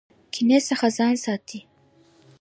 [0.33, 1.59] کینې څخه ځان ساتئ